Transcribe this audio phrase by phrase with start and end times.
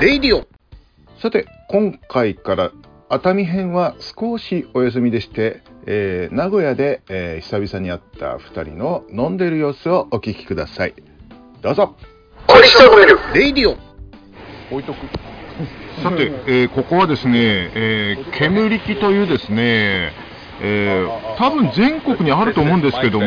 [0.00, 0.46] レイディオ。
[1.20, 2.70] さて今回から
[3.08, 10.94] 熱海編は少しお休みでして、えー名古屋で、えー久々に会った2人の飲んでる様子をお聞きください。
[11.62, 11.96] どうぞ。
[13.34, 13.72] レイディオ。
[14.70, 14.98] 置いとく。
[16.02, 20.12] さて、えーここはですね、えー、煙木というですね、
[20.66, 23.26] えー多分全国にあると思うんですけども、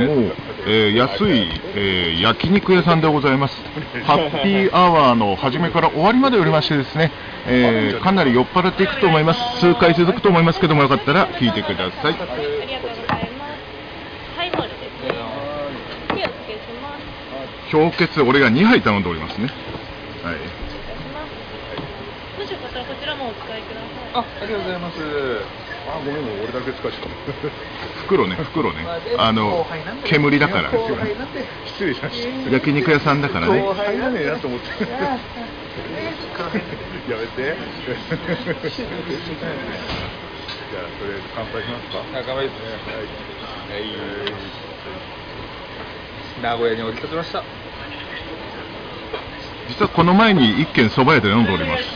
[0.65, 3.61] えー安い、えー焼肉屋さんでございます。
[4.05, 7.11] ハッピーアワーの初めから終わりまでおりましてですね、
[7.45, 9.59] えーかなり酔っ払っていくと思います。
[9.59, 12.15] 数回続くと思いますけども、よかったら聞いてください。
[17.71, 19.47] 氷結、俺が2杯頼んでおりますね。
[20.23, 20.36] はい。
[22.39, 23.81] もしよかったらこちらもお使いくだ
[24.14, 24.23] さい。
[24.23, 25.67] あ、ありがとうございます。
[25.87, 27.07] あ、ごめん、俺だけ使うしか
[28.05, 28.86] 袋ね、袋ね。
[29.18, 29.65] あの、
[30.04, 30.69] 煙だから。
[31.65, 32.50] 失礼しました。
[32.52, 33.61] 焼肉屋さんだからね。
[33.61, 34.67] 入らねえなと思って。
[37.11, 37.44] やめて。
[37.44, 42.03] じゃあ、とりあえず乾杯しますか？
[42.14, 42.59] 乾杯ですね。
[42.86, 43.88] はい。
[46.42, 47.44] 名古屋に降り立ちました。
[49.69, 51.84] 実はこの前に一軒蕎麦屋で飲んでおります。
[51.84, 51.94] 失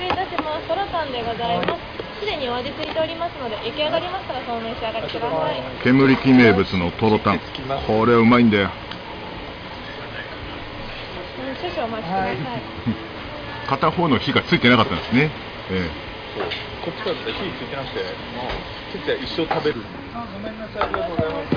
[0.00, 0.66] 礼いたします。
[0.68, 1.99] トラタンでございます。
[2.20, 5.62] すでにお味ついておりますので、出来上がりましたらそのお召し上がりください。
[5.82, 7.40] 煙木名物のトロタン。
[7.86, 8.64] これはうまいんだよ。
[8.64, 8.70] うん
[11.56, 12.36] 少々お待ちください。
[13.68, 15.30] 片方の火がついてなかったんですね。
[15.70, 15.88] え
[16.36, 16.44] そう。
[16.84, 18.50] こっちから火ついてなくて、もう、
[18.92, 19.80] ついて一生食べる。
[20.14, 20.82] あ、ごめんなさい。
[20.82, 21.56] ありがとうございます。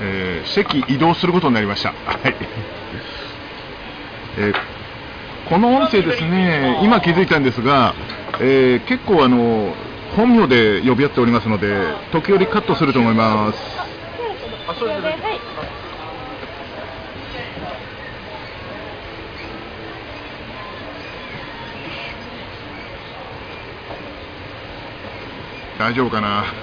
[0.00, 1.90] ええー席移動することになりました。
[1.90, 2.34] はい。
[4.38, 4.54] えー
[5.48, 7.94] この音声ですね、今気づいたんですが、
[8.40, 9.74] えー結構あの、
[10.16, 11.66] 本名で呼び合っておりますので、
[12.12, 13.58] 時折カットすると思います。
[14.68, 15.02] あ、そうです。
[15.02, 15.40] はい。
[25.78, 26.44] 大丈夫かな？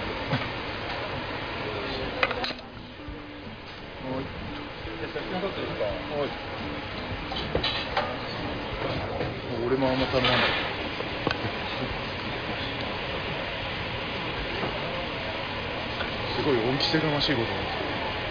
[9.65, 10.74] 俺もあんま頼まない。
[16.45, 17.83] ごい恩着せがましいことなんですけ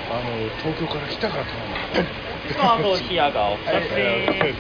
[0.09, 0.27] ど、あの
[0.63, 2.07] 東京から来たから頼まない。
[2.61, 4.55] あの冷やがお二つで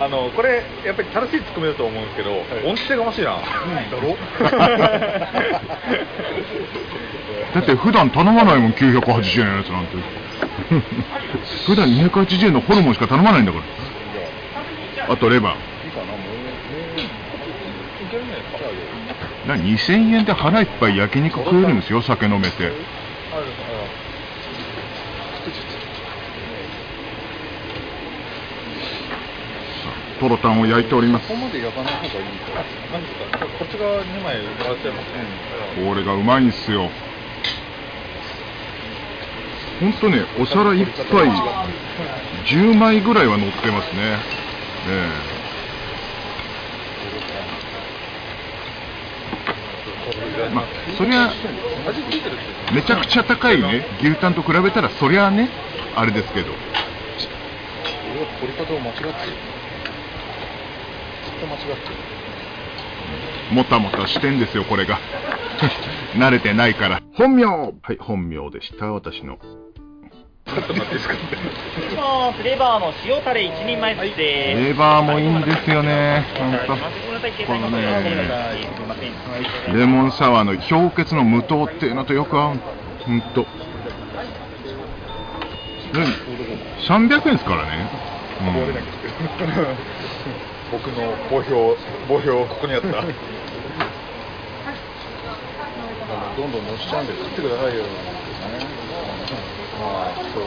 [0.00, 2.30] あのこれやっぱり正しいツッコミだと思うんですけど、
[2.68, 3.36] 恩着せがましいな。
[3.36, 3.40] だ
[4.00, 4.16] ろ？
[7.54, 9.96] だって普段頼まないもん、980円のやつなんて。
[11.66, 13.64] 普段280円のホルモンしか頼まないんだから。
[15.14, 15.52] あとレバー。
[15.86, 16.24] いいかなもうも
[16.96, 17.04] うい
[18.10, 18.32] けるね。
[18.32, 18.38] な
[19.56, 22.64] 2000円で腹いっぱい焼肉食えるんですよ、酒飲めて。
[22.64, 22.74] ある
[23.32, 23.48] ある。
[30.20, 31.34] トロタンを焼いておりますこ。
[31.34, 32.18] こまで焼かない方がいいか。
[32.92, 33.46] なんですか。
[33.46, 35.06] こっち側2枚もらっちゃいます。
[35.86, 36.90] これがうまいんすよ。
[39.80, 41.30] ほんとね、お皿いっぱい
[42.46, 44.18] 10枚ぐらいは乗ってますね。
[44.88, 45.38] ええ
[50.52, 50.66] まあ、
[50.96, 51.30] そりゃ。
[52.72, 55.48] めちゃくちゃ高いね、牛タンと比べたら、そりゃね、
[55.94, 56.52] あれですけど。
[58.12, 59.12] 俺は取り方を間違ってる。
[61.24, 63.54] ずっと間違ってる。
[63.54, 64.98] もたもたしてんですよ、これが。
[66.14, 67.00] 慣れてないから。
[67.14, 69.38] 本名はい、本名でした、私の。
[70.48, 74.18] ちょっと待ってフレーバーの塩タレ一人前です。
[74.18, 76.66] レバーもいいんですよね、ほんと。
[76.66, 78.08] ごめんなさい、携帯の方がこ
[78.86, 79.12] のね。
[79.74, 82.60] レモンサワーの氷結の無糖っていうのとよく合う。
[83.04, 83.46] ほんと。
[85.92, 86.00] で
[86.86, 87.88] 300円ですからね。
[88.40, 88.86] 壊れなきゃ
[90.70, 91.76] 僕の墓標、
[92.08, 92.74] 墓標、ここに。
[92.74, 92.86] あった。
[96.36, 97.84] どんどん乗しちゃうんで、食ってくださいよ。
[99.78, 100.42] まあ、そう。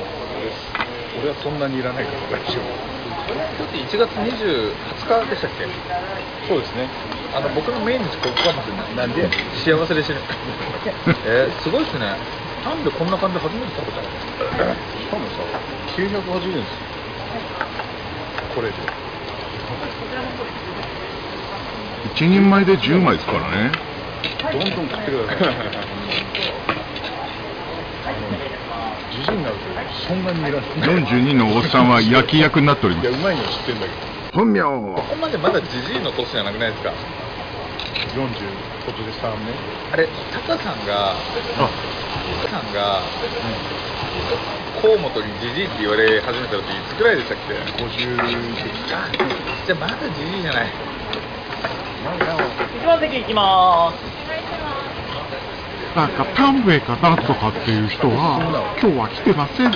[1.21, 2.91] 俺はそんなにいらないから大丈夫。
[3.31, 5.67] だって1月20 20日でしたっけ？
[6.47, 6.87] そうですね。
[7.33, 8.95] あの僕の命日ここかもしれない。
[8.95, 9.29] なんで
[9.63, 10.19] 幸せで死ぬ。
[11.28, 12.16] えー、すごいですね。
[12.66, 14.75] なんでこんな感じで初めて食べたの？
[14.75, 15.43] しかもさ、
[15.95, 16.79] 980円ですよ。
[18.55, 18.73] これで。
[22.16, 23.72] 一人前で10枚ですからね。
[24.51, 26.30] どんどん食ってください。
[29.11, 29.61] じじいになると
[30.07, 30.61] そんなにいらない。
[31.03, 33.21] 42のおっさんは焼き役になっておりまいや、すう。
[33.21, 33.95] まいのは知ってんだけど。
[34.33, 36.93] 本名ここまでまだじじいの年じゃなくないですか。
[38.15, 39.55] 40、今年で3年。
[39.93, 41.15] あれ、タカさんが、
[42.41, 43.01] タカさんが、
[44.81, 47.53] 河本にじじいって言われ始めた時いつくらいでしたっけ
[47.83, 49.07] 50あ
[49.65, 50.67] じゃあまだじじいじゃない
[52.81, 53.93] 一番席行きま
[55.96, 58.40] なんか丹上かなんとかっていう人は
[58.82, 59.72] 今日は来てません。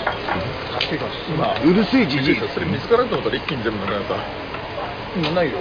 [1.27, 4.15] 今うるせえじじいそれ見つからんと思ったら一気に全部なくなった
[5.19, 5.57] 今ないよ。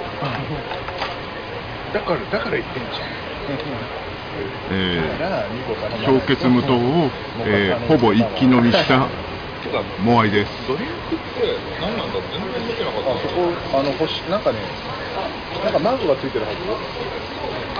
[1.92, 3.06] だからだから言ってんじゃん。
[4.70, 7.10] えー氷結無糖を、
[7.46, 9.06] えーほぼ一気飲みした
[10.02, 10.50] モアイです。
[10.68, 13.10] ドリンクって何なんだ全然見てなかった。
[13.10, 14.58] あそこあの星なんかね
[15.64, 16.78] なんかマークがついてるはずよ。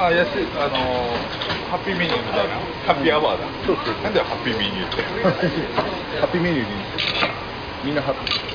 [0.07, 0.47] あ安い。
[0.59, 2.55] あのーハッピーメニューみたいな。
[2.87, 3.47] ハッピーアワーだ。
[3.67, 5.03] そうそうなんだよハッピーメニューって？
[6.21, 6.69] ハッピーメニューに
[7.85, 8.55] みんなハッピー。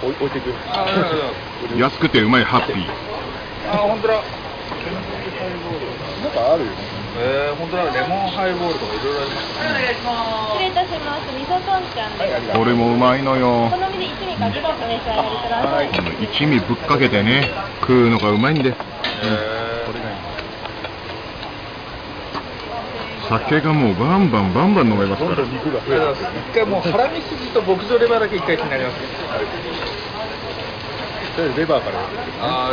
[0.00, 0.54] 置い置いていく
[1.78, 2.86] 安くてうまいハッピー。
[3.72, 4.14] あ本当だ。
[4.14, 4.22] なん
[6.32, 6.76] かあるよね。
[7.20, 7.84] えー、本当だ。
[7.90, 9.44] レモンハイボールとかいろいろあります。
[9.58, 9.98] ね
[10.54, 11.26] 失礼いたします。
[11.34, 12.56] 味噌とんちゃんです。
[12.56, 13.64] これもうまいのよ。
[13.66, 15.88] お好みで一味かけてお召し上がりください。
[15.88, 17.50] この一味ぶっかけてね。
[17.80, 18.72] 食うのがうまいんでえ
[19.84, 20.16] これがいい
[23.28, 25.36] 酒がもうバンバンバンバン飲めますから。
[25.36, 28.96] どんどん肉がー、増えてる一回もうハラミ筋と牧場レバーだけ一回気になります。
[31.36, 32.00] とりあえずレバーから
[32.40, 32.70] あ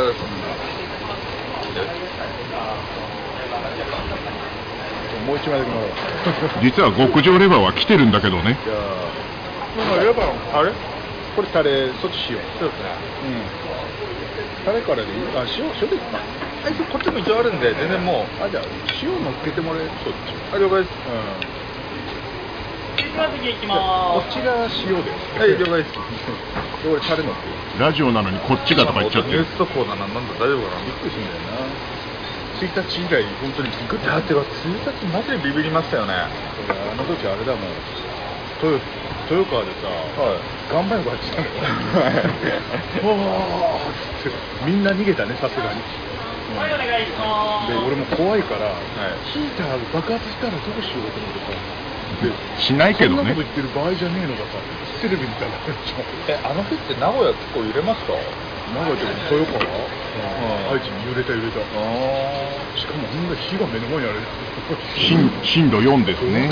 [5.26, 5.92] もう一枚だけもらおう。
[6.62, 8.56] 実は極上レバーは来てるんだけどね。
[8.64, 10.72] じゃあレバーあれ？
[11.36, 12.88] これタレそっち塩そうですね。
[13.26, 14.64] うん。
[14.64, 15.18] タレからでいい？
[15.36, 16.18] あ塩塩でいいか
[16.66, 18.42] あいつこっちも一応あるんで全然もう。
[18.42, 18.64] あじゃあ
[19.00, 19.90] 塩乗っけてもらえる？
[20.02, 20.34] そっち。
[20.52, 20.90] あ了解です。
[21.06, 21.46] うん。
[23.06, 25.92] 行きこまっちが塩ではい了解です。
[25.94, 27.54] で俺タレ乗ってる。
[27.78, 31.68] ラジオなのにこっちがとか言っちゃってるニュース速報だななんだ大丈夫かなびっくりするんだよな
[32.56, 36.24] 1日以来本当にビクッてだってか1日マジでビビりましたよねあ
[36.96, 37.70] の時あれだもん
[38.64, 38.80] 豊
[39.28, 39.92] 豊川でさ、
[40.72, 41.42] 岩盤浴走ってた
[43.04, 43.92] のわーっ
[44.24, 46.15] つってみんな逃げたねさすがに、す
[46.54, 48.78] はいお願いしますで俺も怖いから、い。
[49.34, 51.50] ヒーター爆発したらどうしようと思ってさ
[52.22, 53.18] でしないけどね。
[53.18, 54.62] そんなこと言ってる場合じゃねえのがさ
[55.02, 55.58] テレビみたいな
[56.30, 58.14] えあの日って名古屋結構揺れました？
[58.74, 61.60] 名古屋とか豊川、愛知に揺れた揺れた。
[61.60, 61.62] あ
[62.78, 64.20] しかもほんな火が目の前にある。
[64.96, 66.50] 震震度4ですね。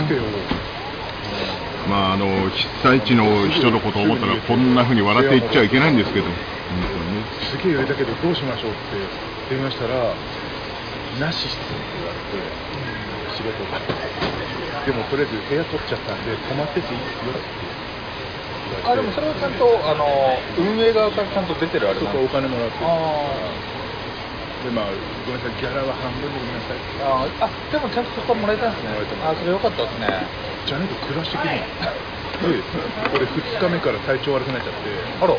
[1.89, 6.27] まああの被災地の人のことを思ったらこんな風に笑って言っちゃいけないんですけど。
[6.27, 6.35] 本
[7.55, 8.99] すげえ揺れたけどどうしましょうって
[9.55, 10.11] 電話したら
[11.23, 12.43] なしっすって言われて
[13.39, 13.79] 仕事が。
[14.83, 18.91] でもとりあえず部屋取っちゃったんで泊まってていいっすよって。
[18.91, 20.05] あでもそれはちゃんとあの
[20.59, 22.77] 運営側からちゃんと出てるあれそうそうお金もらって。
[22.83, 23.55] あ
[24.67, 24.91] でまあ
[25.25, 26.77] ごめんなさいギャラは半分でごめんなさい。
[26.77, 27.47] ーあー。
[27.47, 28.99] あでもちゃんとそこはもらえたんですね。
[29.23, 30.27] あそれよかったですね。
[30.67, 32.59] じゃねえと暮らしてくるので
[33.15, 34.91] 俺2日目から体調悪くなっちゃって。
[35.23, 35.39] あら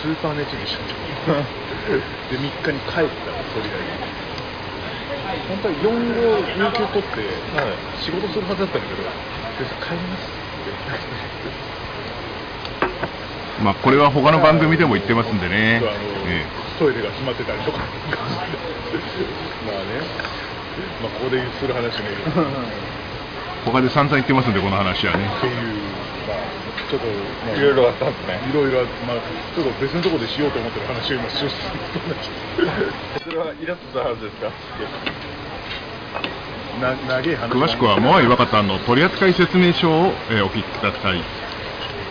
[0.00, 0.94] スーパー熱にしちゃって
[2.36, 4.18] で3日に帰ったらとりあえず
[5.48, 7.22] 本当は4号有給取って
[8.00, 9.02] 仕事するはずだったんだけど
[9.58, 10.28] 「で帰ります」
[13.62, 15.80] まあこれは他の番組でも言ってますんでね。
[15.80, 15.98] そうあの、
[16.28, 16.46] え
[16.78, 17.98] トイレが閉まってたりとかまあね。
[21.02, 22.04] まあここでする話ね
[22.36, 22.40] え
[23.64, 25.28] 他で散々言ってますんでこの話はね。
[25.38, 25.54] っていう。
[25.56, 25.77] まあ
[26.90, 27.06] ちょっと、
[27.46, 29.20] まあ、いろいろあったんですねいろいろまあ
[29.54, 31.50] ちょっと別のところでしようと思ってる話を今しよう
[33.18, 34.52] とそれはイラッとした話ですか
[36.80, 41.22] な長い話詳しくはモアイ若田の取扱説明書を、えーお聞きください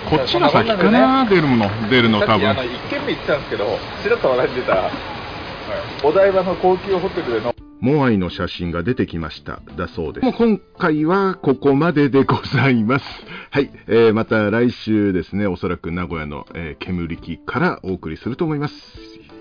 [0.10, 3.66] こっちが先かな出るの出るの多分さっきあの1軒目行ってたんですけど
[4.04, 4.92] ちらっと笑ってた
[6.04, 9.62] お台場の高級ホテルでのモアイの写真が出てきました。
[9.78, 10.32] だそうです。
[10.32, 13.06] 今回はここまででございます。
[13.50, 13.72] はい。
[13.88, 18.74] えーまた来週ですね、おそらく名古屋の、えー煙木からお送りすると思います。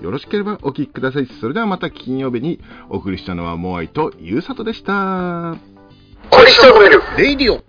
[0.03, 1.27] よろしければお聞きください。
[1.27, 5.57] それではまた金曜日にお送りしたのはモアイとゆうさとでした。
[7.17, 7.67] レイディオ